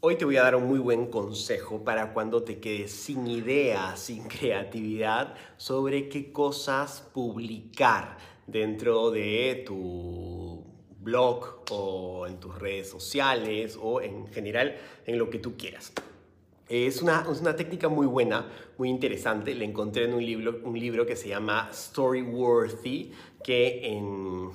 Hoy 0.00 0.16
te 0.16 0.26
voy 0.26 0.36
a 0.36 0.42
dar 0.42 0.56
un 0.56 0.68
muy 0.68 0.78
buen 0.78 1.06
consejo 1.06 1.82
para 1.82 2.12
cuando 2.12 2.42
te 2.42 2.58
quedes 2.60 2.92
sin 2.92 3.26
ideas, 3.26 3.98
sin 3.98 4.24
creatividad 4.28 5.34
sobre 5.56 6.10
qué 6.10 6.32
cosas 6.32 7.08
publicar 7.14 8.18
dentro 8.46 9.10
de 9.10 9.64
tu 9.66 10.62
blog 11.00 11.62
o 11.70 12.26
en 12.26 12.38
tus 12.38 12.58
redes 12.58 12.90
sociales 12.90 13.78
o 13.80 14.02
en 14.02 14.26
general 14.26 14.76
en 15.06 15.16
lo 15.18 15.30
que 15.30 15.38
tú 15.38 15.56
quieras. 15.56 15.94
Es 16.68 17.00
una, 17.00 17.26
es 17.32 17.40
una 17.40 17.56
técnica 17.56 17.88
muy 17.88 18.06
buena, 18.06 18.52
muy 18.76 18.90
interesante. 18.90 19.54
La 19.54 19.64
encontré 19.64 20.04
en 20.04 20.12
un 20.12 20.24
libro, 20.24 20.60
un 20.62 20.78
libro 20.78 21.06
que 21.06 21.16
se 21.16 21.28
llama 21.28 21.70
Storyworthy, 21.72 23.12
que 23.42 23.86
en, 23.86 24.50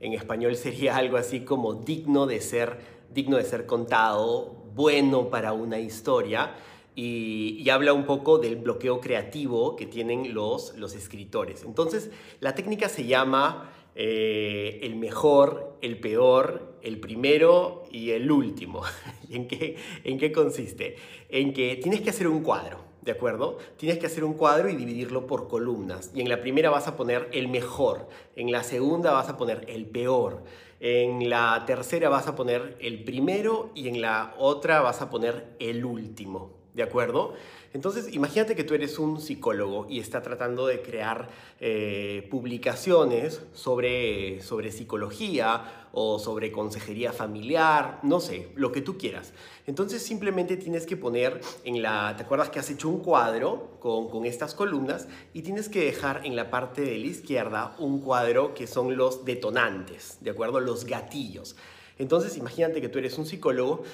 en 0.00 0.12
español 0.12 0.56
sería 0.56 0.96
algo 0.98 1.16
así 1.16 1.40
como 1.40 1.72
digno 1.72 2.26
de 2.26 2.40
ser, 2.42 2.95
digno 3.12 3.36
de 3.36 3.44
ser 3.44 3.66
contado, 3.66 4.64
bueno 4.74 5.30
para 5.30 5.52
una 5.52 5.78
historia. 5.78 6.54
Y, 6.94 7.58
y, 7.60 7.68
habla 7.68 7.92
un 7.92 8.06
poco 8.06 8.38
del 8.38 8.56
bloqueo 8.56 9.00
creativo 9.00 9.76
que 9.76 9.84
tienen 9.84 10.32
los, 10.32 10.74
los 10.78 10.94
escritores. 10.94 11.62
Entonces, 11.62 12.10
la 12.40 12.54
técnica 12.54 12.88
se 12.88 13.04
llama 13.04 13.70
eh, 13.98 14.80
el 14.82 14.96
mejor, 14.96 15.78
el 15.80 15.98
peor, 15.98 16.76
el 16.82 17.00
primero 17.00 17.84
y 17.90 18.10
el 18.10 18.30
último. 18.30 18.82
¿Y 19.28 19.36
en 19.36 19.48
qué, 19.48 19.76
en 20.04 20.18
qué 20.18 20.32
consiste? 20.32 20.96
En 21.30 21.54
que 21.54 21.76
tienes 21.76 22.02
que 22.02 22.10
hacer 22.10 22.28
un 22.28 22.42
cuadro, 22.42 22.84
¿de 23.00 23.12
acuerdo? 23.12 23.56
Tienes 23.78 23.98
que 23.98 24.04
hacer 24.04 24.22
un 24.22 24.34
cuadro 24.34 24.68
y 24.68 24.76
dividirlo 24.76 25.26
por 25.26 25.48
columnas. 25.48 26.12
Y 26.14 26.20
en 26.20 26.28
la 26.28 26.42
primera 26.42 26.68
vas 26.68 26.88
a 26.88 26.94
poner 26.94 27.30
el 27.32 27.48
mejor, 27.48 28.06
en 28.36 28.52
la 28.52 28.64
segunda 28.64 29.12
vas 29.12 29.30
a 29.30 29.38
poner 29.38 29.64
el 29.66 29.86
peor, 29.86 30.42
en 30.80 31.30
la 31.30 31.64
tercera 31.66 32.08
vas 32.08 32.26
a 32.26 32.34
poner 32.34 32.76
el 32.80 33.04
primero 33.04 33.70
y 33.74 33.88
en 33.88 34.00
la 34.00 34.34
otra 34.38 34.80
vas 34.80 35.00
a 35.02 35.10
poner 35.10 35.56
el 35.58 35.84
último, 35.84 36.50
¿de 36.74 36.82
acuerdo? 36.82 37.34
Entonces, 37.76 38.14
imagínate 38.14 38.56
que 38.56 38.64
tú 38.64 38.72
eres 38.72 38.98
un 38.98 39.20
psicólogo 39.20 39.86
y 39.90 40.00
está 40.00 40.22
tratando 40.22 40.66
de 40.66 40.80
crear 40.80 41.28
eh, 41.60 42.26
publicaciones 42.30 43.42
sobre, 43.52 44.40
sobre 44.40 44.72
psicología 44.72 45.88
o 45.92 46.18
sobre 46.18 46.52
consejería 46.52 47.12
familiar, 47.12 48.00
no 48.02 48.20
sé, 48.20 48.48
lo 48.54 48.72
que 48.72 48.80
tú 48.80 48.96
quieras. 48.96 49.34
Entonces 49.66 50.02
simplemente 50.02 50.56
tienes 50.56 50.86
que 50.86 50.96
poner 50.96 51.40
en 51.64 51.82
la, 51.82 52.14
¿te 52.16 52.22
acuerdas 52.22 52.50
que 52.50 52.58
has 52.58 52.70
hecho 52.70 52.88
un 52.88 53.00
cuadro 53.00 53.76
con, 53.80 54.08
con 54.08 54.24
estas 54.26 54.54
columnas? 54.54 55.08
Y 55.34 55.42
tienes 55.42 55.68
que 55.68 55.84
dejar 55.84 56.24
en 56.24 56.34
la 56.34 56.50
parte 56.50 56.82
de 56.82 56.98
la 56.98 57.06
izquierda 57.06 57.74
un 57.78 58.00
cuadro 58.00 58.54
que 58.54 58.66
son 58.66 58.96
los 58.96 59.24
detonantes, 59.24 60.18
¿de 60.20 60.30
acuerdo? 60.30 60.60
Gatillos. 60.84 61.56
Entonces 61.98 62.36
imagínate 62.36 62.80
que 62.80 62.88
tú 62.88 62.98
eres 62.98 63.16
un 63.18 63.26
psicólogo 63.26 63.84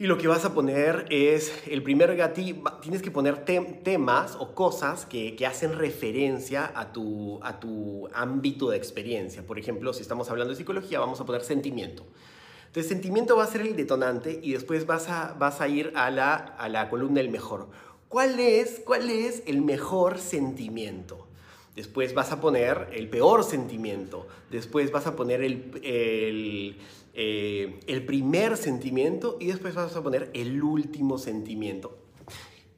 y 0.00 0.06
lo 0.06 0.16
que 0.16 0.28
vas 0.28 0.46
a 0.46 0.54
poner 0.54 1.04
es 1.10 1.52
el 1.66 1.82
primer 1.82 2.16
gatillo, 2.16 2.62
tienes 2.80 3.02
que 3.02 3.10
poner 3.10 3.44
temas 3.44 4.34
o 4.38 4.54
cosas 4.54 5.04
que, 5.04 5.36
que, 5.36 5.46
hacen 5.46 5.78
referencia 5.78 6.72
a 6.74 6.90
tu, 6.90 7.38
a 7.42 7.60
tu 7.60 8.08
ámbito 8.14 8.70
de 8.70 8.78
experiencia. 8.78 9.42
Por 9.42 9.58
ejemplo, 9.58 9.92
si 9.92 10.00
estamos 10.00 10.30
hablando 10.30 10.52
de 10.52 10.56
psicología, 10.56 11.00
vamos 11.00 11.20
a 11.20 11.26
poner 11.26 11.42
sentimiento. 11.42 12.06
Entonces, 12.68 12.88
sentimiento 12.88 13.36
va 13.36 13.44
a 13.44 13.46
ser 13.46 13.60
el 13.62 13.76
detonante 13.76 14.40
y 14.42 14.52
después 14.52 14.86
vas 14.86 15.10
a, 15.10 15.34
vas 15.38 15.60
a 15.60 15.68
ir 15.68 15.92
a 15.94 16.10
la, 16.10 16.34
a 16.34 16.70
la 16.70 16.88
columna 16.88 17.20
del 17.20 17.28
mejor. 17.28 17.68
¿Cuál 18.08 18.40
es, 18.40 18.80
¿Cuál 18.84 19.10
es 19.10 19.42
el 19.46 19.60
mejor 19.60 20.18
sentimiento? 20.18 21.26
Después 21.76 22.14
vas 22.14 22.32
a 22.32 22.40
poner 22.40 22.88
el 22.92 23.08
peor 23.08 23.44
sentimiento. 23.44 24.26
Después 24.50 24.90
vas 24.90 25.06
a 25.06 25.16
poner 25.16 25.42
el, 25.42 26.78
eh, 27.14 27.80
el 27.86 28.06
primer 28.06 28.56
sentimiento 28.56 29.36
y 29.40 29.46
después 29.46 29.74
vas 29.74 29.94
a 29.96 30.02
poner 30.02 30.30
el 30.34 30.62
último 30.62 31.18
sentimiento. 31.18 31.96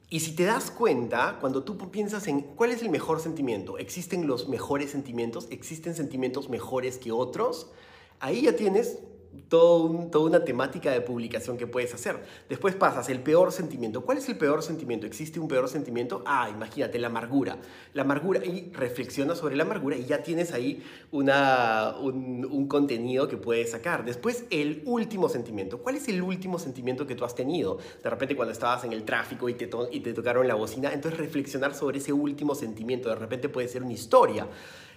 Y 0.09 0.19
si 0.19 0.35
te 0.35 0.43
das 0.43 0.69
cuenta, 0.69 1.37
cuando 1.41 1.63
tú 1.63 1.75
piensas 1.89 2.27
en 2.27 2.41
cuál 2.41 2.71
es 2.71 2.83
el 2.83 2.89
mejor 2.89 3.19
sentimiento, 3.19 3.79
existen 3.79 4.27
los 4.27 4.47
mejores 4.47 4.91
sentimientos, 4.91 5.47
existen 5.49 5.95
sentimientos 5.95 6.49
mejores 6.49 6.99
que 6.99 7.11
otros, 7.11 7.71
ahí 8.19 8.43
ya 8.43 8.55
tienes 8.55 8.99
todo 9.49 10.07
toda 10.11 10.25
una 10.25 10.43
temática 10.43 10.91
de 10.91 11.01
publicación 11.01 11.57
que 11.57 11.67
puedes 11.67 11.93
hacer. 11.93 12.23
Después 12.49 12.75
pasas 12.75 13.09
el 13.09 13.19
peor 13.19 13.51
sentimiento. 13.51 14.01
¿Cuál 14.01 14.17
es 14.17 14.29
el 14.29 14.37
peor 14.37 14.63
sentimiento? 14.63 15.05
¿Existe 15.05 15.39
un 15.39 15.47
peor 15.47 15.67
sentimiento? 15.69 16.23
Ah, 16.25 16.49
imagínate, 16.49 16.99
la 16.99 17.07
amargura. 17.07 17.57
La 17.93 18.03
amargura, 18.03 18.43
y 18.45 18.71
reflexiona 18.73 19.35
sobre 19.35 19.55
la 19.55 19.63
amargura 19.63 19.95
y 19.95 20.05
ya 20.05 20.23
tienes 20.23 20.53
ahí 20.53 20.83
una, 21.11 21.95
un, 21.99 22.67
contenido 22.67 23.27
que 23.27 23.37
puedes 23.37 23.71
sacar. 23.71 24.05
Después, 24.05 24.45
el 24.49 24.81
último 24.85 25.29
sentimiento. 25.29 25.79
¿Cuál 25.79 25.95
es 25.97 26.07
el 26.07 26.21
último 26.21 26.57
sentimiento 26.59 27.05
que 27.05 27.15
tú 27.15 27.25
has 27.25 27.35
tenido? 27.35 27.77
De 28.01 28.09
repente 28.09 28.35
cuando 28.35 28.51
estabas 28.51 28.83
en 28.85 28.93
el 28.93 29.03
tráfico 29.03 29.49
y 29.49 29.53
te, 29.53 29.69
y 29.91 29.99
te 29.99 30.13
tocaron 30.13 30.47
la 30.47 30.55
bocina, 30.55 30.93
entonces 30.93 31.19
reflexionar 31.19 31.75
sobre 31.75 31.97
ese 31.97 32.13
último 32.13 32.55
sentimiento. 32.55 33.09
De 33.09 33.15
repente 33.15 33.49
puede 33.49 33.67
ser 33.67 33.83
una 33.83 33.93
historia. 33.93 34.47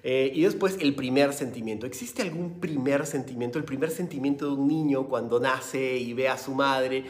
Eh, 0.09 0.31
y 0.33 0.43
después 0.43 0.77
el 0.81 0.95
primer 0.95 1.33
sentimiento. 1.33 1.85
¿Existe 1.85 2.23
algún 2.23 2.61
primer 2.61 3.07
sentimiento? 3.07 3.59
El 3.59 3.65
primer 3.65 3.91
sentimiento 3.91 4.26
de 4.35 4.47
un 4.47 4.67
niño 4.67 5.07
cuando 5.07 5.39
nace 5.39 5.97
y 5.97 6.13
ve 6.13 6.29
a 6.29 6.37
su 6.37 6.53
madre, 6.53 7.05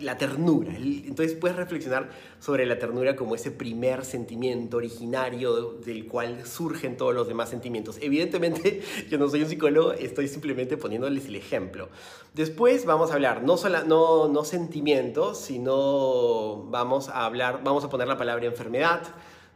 la 0.00 0.16
ternura. 0.16 0.74
Entonces 0.76 1.36
puedes 1.36 1.56
reflexionar 1.56 2.10
sobre 2.40 2.64
la 2.64 2.78
ternura 2.78 3.16
como 3.16 3.34
ese 3.34 3.50
primer 3.50 4.04
sentimiento 4.04 4.78
originario 4.78 5.72
del 5.84 6.06
cual 6.06 6.46
surgen 6.46 6.96
todos 6.96 7.14
los 7.14 7.28
demás 7.28 7.50
sentimientos. 7.50 7.98
Evidentemente 8.00 8.82
yo 9.10 9.18
no 9.18 9.28
soy 9.28 9.42
un 9.42 9.48
psicólogo, 9.48 9.92
estoy 9.92 10.28
simplemente 10.28 10.76
poniéndoles 10.76 11.26
el 11.26 11.36
ejemplo. 11.36 11.88
Después 12.34 12.86
vamos 12.86 13.10
a 13.10 13.14
hablar 13.14 13.42
no, 13.42 13.56
solo, 13.56 13.84
no, 13.84 14.28
no 14.28 14.44
sentimientos, 14.44 15.38
sino 15.38 16.64
vamos 16.70 17.08
a 17.08 17.26
hablar, 17.26 17.60
vamos 17.62 17.84
a 17.84 17.90
poner 17.90 18.08
la 18.08 18.16
palabra 18.16 18.46
enfermedad 18.46 19.02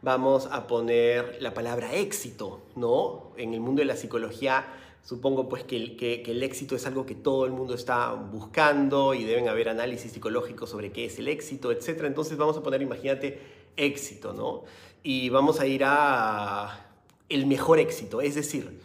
vamos 0.03 0.49
a 0.51 0.67
poner 0.67 1.37
la 1.39 1.53
palabra 1.53 1.93
éxito, 1.93 2.59
¿no? 2.75 3.31
En 3.37 3.53
el 3.53 3.61
mundo 3.61 3.79
de 3.79 3.85
la 3.85 3.95
psicología 3.95 4.65
supongo 5.03 5.49
pues 5.49 5.63
que, 5.63 6.23
el 6.25 6.43
éxito 6.43 6.75
es 6.75 6.85
algo 6.85 7.05
que 7.05 7.15
todo 7.15 7.45
el 7.45 7.51
mundo 7.51 7.75
está 7.75 8.13
buscando 8.13 9.13
y 9.13 9.23
deben 9.23 9.47
haber 9.49 9.69
análisis 9.69 10.11
psicológicos 10.11 10.69
sobre 10.69 10.91
qué 10.91 11.05
es 11.05 11.19
el 11.19 11.27
éxito, 11.27 11.71
etc. 11.71 12.05
Entonces 12.05 12.37
vamos 12.37 12.57
a 12.57 12.63
poner, 12.63 12.81
imagínate, 12.81 13.39
éxito, 13.75 14.33
¿no? 14.33 14.63
Y 15.03 15.29
vamos 15.29 15.59
a 15.59 15.67
ir 15.67 15.83
a 15.85 16.87
el 17.29 17.45
mejor 17.45 17.79
éxito, 17.79 18.21
es 18.21 18.35
decir, 18.35 18.79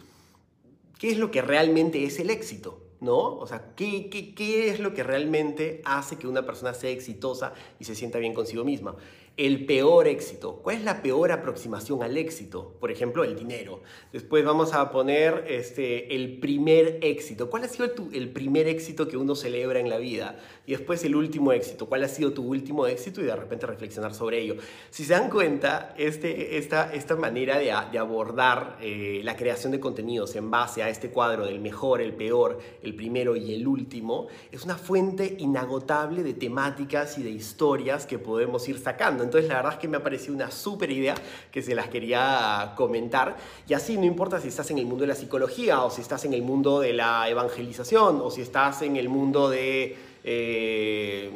¿qué 0.97 1.11
es 1.11 1.17
lo 1.17 1.31
que 1.31 1.41
realmente 1.41 2.03
es 2.03 2.19
el 2.19 2.29
éxito? 2.29 2.83
¿no? 3.01 3.17
O 3.17 3.47
sea, 3.47 3.73
¿qué, 3.75 4.09
¿qué, 4.09 4.33
qué, 4.33 4.69
es 4.69 4.79
lo 4.79 4.93
que 4.93 5.03
realmente 5.03 5.81
hace 5.85 6.17
que 6.17 6.27
una 6.27 6.45
persona 6.45 6.73
sea 6.73 6.89
exitosa 6.89 7.53
y 7.79 7.85
se 7.85 7.95
sienta 7.95 8.19
bien 8.19 8.33
consigo 8.33 8.65
misma? 8.65 8.95
El 9.39 9.65
peor 9.65 10.09
éxito. 10.09 10.59
¿Cuál 10.61 10.75
es 10.75 10.83
la 10.83 11.01
peor 11.01 11.31
aproximación 11.31 12.03
al 12.03 12.17
éxito? 12.17 12.75
Por 12.77 12.91
ejemplo, 12.91 13.23
el 13.23 13.37
dinero. 13.37 13.79
Después 14.11 14.43
vamos 14.43 14.73
a 14.73 14.91
poner 14.91 15.45
este, 15.47 16.13
el 16.13 16.41
primer 16.41 16.99
éxito. 17.01 17.49
¿Cuál 17.49 17.63
ha 17.63 17.69
sido 17.69 17.89
el 18.11 18.31
primer 18.31 18.67
éxito 18.67 19.07
que 19.07 19.15
uno 19.15 19.35
celebra 19.35 19.79
en 19.79 19.89
la 19.89 19.97
vida? 19.97 20.37
Y 20.65 20.73
después 20.73 21.05
el 21.05 21.15
último 21.15 21.53
éxito. 21.53 21.85
¿Cuál 21.85 22.03
ha 22.03 22.09
sido 22.09 22.33
tu 22.33 22.43
último 22.43 22.85
éxito? 22.85 23.21
Y 23.21 23.23
de 23.23 23.35
repente 23.37 23.65
reflexionar 23.65 24.13
sobre 24.13 24.41
ello. 24.41 24.57
Si 24.89 25.05
se 25.05 25.13
dan 25.13 25.29
cuenta, 25.29 25.95
este, 25.97 26.57
esta, 26.57 26.93
esta 26.93 27.15
manera 27.15 27.57
de, 27.57 27.73
de 27.93 27.97
abordar 27.97 28.77
eh, 28.81 29.21
la 29.23 29.37
creación 29.37 29.71
de 29.71 29.79
contenidos 29.79 30.35
en 30.35 30.51
base 30.51 30.83
a 30.83 30.89
este 30.89 31.11
cuadro 31.11 31.45
del 31.45 31.61
mejor, 31.61 32.01
el 32.01 32.11
peor, 32.11 32.59
el 32.83 32.93
primero 32.93 33.37
y 33.37 33.53
el 33.53 33.65
último, 33.65 34.27
es 34.51 34.65
una 34.65 34.75
fuente 34.75 35.37
inagotable 35.39 36.23
de 36.23 36.33
temáticas 36.33 37.17
y 37.17 37.23
de 37.23 37.29
historias 37.29 38.05
que 38.05 38.19
podemos 38.19 38.67
ir 38.67 38.79
sacando. 38.79 39.28
Entonces 39.29 39.47
la 39.47 39.57
verdad 39.57 39.73
es 39.73 39.79
que 39.79 39.87
me 39.87 39.97
ha 39.97 40.03
parecido 40.03 40.33
una 40.33 40.49
súper 40.49 40.89
idea 40.89 41.13
que 41.51 41.61
se 41.61 41.75
las 41.75 41.87
quería 41.87 42.73
comentar. 42.75 43.37
Y 43.67 43.73
así 43.73 43.95
no 43.95 44.05
importa 44.05 44.41
si 44.41 44.47
estás 44.47 44.71
en 44.71 44.79
el 44.79 44.85
mundo 44.85 45.03
de 45.03 45.07
la 45.07 45.15
psicología 45.15 45.83
o 45.83 45.91
si 45.91 46.01
estás 46.01 46.25
en 46.25 46.33
el 46.33 46.41
mundo 46.41 46.79
de 46.79 46.93
la 46.93 47.29
evangelización 47.29 48.21
o 48.23 48.31
si 48.31 48.41
estás 48.41 48.81
en 48.81 48.97
el 48.97 49.07
mundo 49.07 49.49
de... 49.49 49.95
Eh, 50.23 51.29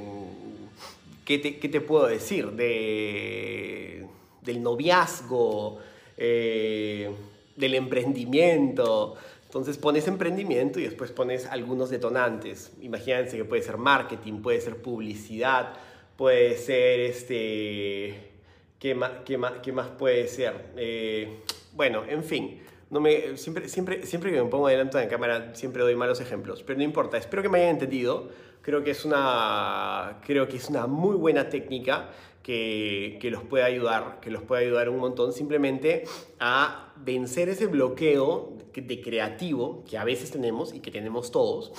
¿qué, 1.24 1.38
te, 1.38 1.60
¿qué, 1.60 1.70
te, 1.70 1.82
puedo 1.82 2.08
decir? 2.08 2.52
De, 2.52 4.08
del 4.42 4.64
noviazgo, 4.64 5.78
eh, 6.18 7.12
del 7.56 7.76
emprendimiento. 7.76 9.16
Entonces 9.46 9.78
pones 9.78 10.08
emprendimiento 10.08 10.80
y 10.80 10.84
después 10.84 11.12
pones 11.12 11.46
algunos 11.46 11.92
detonantes. 11.92 12.72
Imagínense 12.82 13.38
que 13.38 13.46
puede 13.46 13.62
ser 13.62 13.78
marketing, 13.78 14.42
puede 14.42 14.60
ser 14.60 14.78
publicidad, 14.78 15.74
puede 16.16 16.58
ser 16.58 17.00
este... 17.00 18.32
¿Qué 18.80 18.96
más, 18.96 19.12
qué 19.24 19.38
más, 19.38 19.54
qué 19.64 19.72
más 19.72 19.88
puede 19.88 20.28
ser? 20.28 20.72
Eh, 20.76 21.40
bueno, 21.72 22.04
en 22.06 22.24
fin. 22.24 22.62
No 22.90 23.00
me, 23.00 23.38
siempre, 23.38 23.70
siempre, 23.70 24.06
siempre 24.06 24.32
que 24.32 24.44
me 24.44 24.50
pongo 24.50 24.68
delante 24.68 24.98
de 24.98 25.06
la 25.06 25.10
cámara 25.10 25.56
siempre 25.56 25.82
doy 25.82 25.96
malos 25.96 26.20
ejemplos, 26.20 26.64
pero 26.64 26.78
no 26.78 26.84
importa, 26.84 27.18
espero 27.18 27.42
que 27.42 27.50
me 27.50 27.60
hayan 27.60 27.72
entendido. 27.72 28.30
Creo 28.62 28.84
que 28.84 28.92
es 28.92 29.06
una, 29.06 30.20
creo 30.26 30.48
que 30.48 30.58
es 30.58 30.70
una 30.70 30.86
muy 30.86 31.16
buena 31.16 31.50
técnica 31.50 32.10
que, 32.44 33.18
que, 33.22 33.32
los 33.32 33.44
puede 33.44 33.64
ayudar, 33.64 34.20
que 34.22 34.30
los 34.30 34.44
puede 34.44 34.66
ayudar 34.66 34.90
un 34.90 35.00
montón 35.00 35.34
simplemente 35.34 36.04
a 36.40 36.94
vencer 36.98 37.50
ese 37.50 37.68
bloqueo 37.68 38.54
de 38.74 39.02
creativo 39.02 39.84
que 39.90 39.98
a 39.98 40.04
veces 40.04 40.30
tenemos 40.30 40.74
y 40.74 40.82
que 40.82 40.92
tenemos 40.92 41.32
todos 41.32 41.72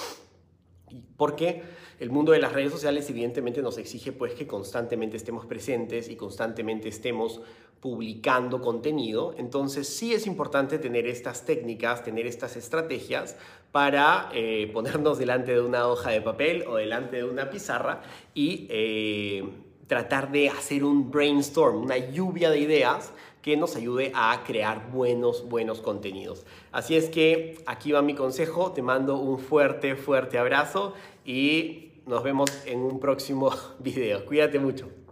Porque 1.17 1.63
el 2.01 2.11
mundo 2.11 2.33
de 2.33 2.39
las 2.39 2.53
redes 2.53 2.73
sociales 2.73 3.09
evidentemente 3.11 3.63
nos 3.63 3.79
exige 3.79 4.13
pues 4.13 4.35
que 4.35 4.47
constantemente 4.47 5.17
estemos 5.17 5.47
presentes 5.47 6.09
y 6.09 6.17
constantemente 6.17 6.89
estemos 6.89 7.41
publicando 7.81 8.63
contenido. 8.63 9.35
Entonces 9.37 9.87
sí 9.89 10.15
es 10.15 10.27
importante 10.27 10.79
tener 10.79 11.07
estas 11.07 11.45
técnicas, 11.45 12.03
tener 12.03 12.27
estas 12.27 12.57
estrategias 12.57 13.37
para 13.73 14.31
eh, 14.33 14.71
ponernos 14.73 15.19
delante 15.19 15.53
de 15.53 15.61
una 15.61 15.87
hoja 15.89 16.11
de 16.11 16.23
papel 16.23 16.65
o 16.67 16.77
delante 16.77 17.17
de 17.17 17.25
una 17.25 17.51
pizarra 17.51 18.03
y 18.33 18.67
eh, 18.71 19.45
tratar 19.87 20.33
de 20.33 20.49
hacer 20.49 20.85
un 20.85 21.11
brainstorm, 21.11 21.83
una 21.83 21.99
lluvia 21.99 22.51
de 22.51 22.59
ideas 22.59 23.13
que 23.43 23.57
nos 23.57 23.77
ayude 23.77 24.11
a 24.15 24.43
crear 24.47 24.91
buenos, 24.91 25.47
buenos 25.49 25.81
contenidos. 25.83 26.47
Así 26.73 26.97
es 26.97 27.11
que 27.11 27.63
aquí 27.67 27.93
va 27.93 28.01
mi 28.01 28.15
consejo, 28.15 28.73
te 28.73 28.81
mando 28.81 29.19
un 29.19 29.39
fuerte, 29.39 29.97
fuerte 29.97 30.39
abrazo 30.39 30.95
y 31.27 31.93
nos 32.07 32.23
vemos 32.23 32.51
en 32.65 32.81
un 32.81 33.01
próximo 33.01 33.51
video. 33.79 34.25
Cuídate 34.25 34.59
mucho. 34.59 35.04